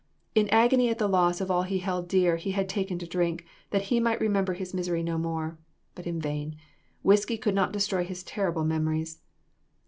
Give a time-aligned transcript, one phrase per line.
[0.33, 3.45] In agony at the loss of all he held dear, he had taken to drink,
[3.69, 5.59] that he might remember his misery no more;
[5.93, 6.55] but in vain:
[7.03, 9.19] whisky could not destroy his terrible memories.